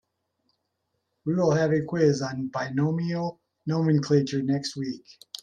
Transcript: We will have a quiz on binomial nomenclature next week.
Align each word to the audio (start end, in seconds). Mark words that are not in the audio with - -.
We 1.25 1.35
will 1.35 1.51
have 1.51 1.73
a 1.73 1.83
quiz 1.83 2.23
on 2.23 2.47
binomial 2.47 3.39
nomenclature 3.67 4.41
next 4.41 4.75
week. 4.75 5.05